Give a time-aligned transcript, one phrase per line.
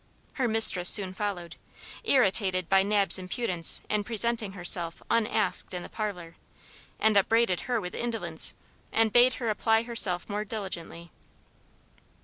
[0.33, 1.57] Her mistress soon followed,
[2.03, 6.37] irritated by Nab's impudence in presenting herself unasked in the parlor,
[6.99, 8.55] and upbraided her with indolence,
[8.91, 11.11] and bade her apply herself more diligently.